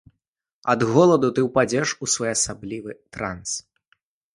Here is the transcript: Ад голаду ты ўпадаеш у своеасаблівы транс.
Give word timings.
Ад 0.73 0.85
голаду 0.93 1.29
ты 1.37 1.45
ўпадаеш 1.49 1.95
у 2.03 2.13
своеасаблівы 2.17 2.91
транс. 3.17 3.49